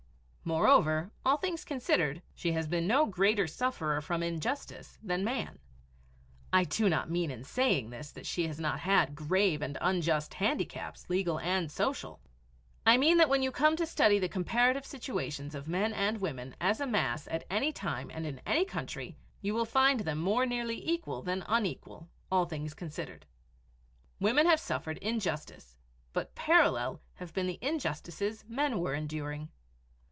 [0.43, 5.59] Moreover, all things considered, she has been no greater sufferer from injustice than man.
[6.51, 10.33] I do not mean in saying this that she has not had grave and unjust
[10.33, 12.21] handicaps, legal and social;
[12.87, 16.55] I mean that when you come to study the comparative situations of men and women
[16.59, 20.47] as a mass at any time and in any country you will find them more
[20.47, 23.27] nearly equal than unequal, all things considered.
[24.19, 25.77] Women have suffered injustice,
[26.13, 29.49] but parallel have been the injustices men were enduring.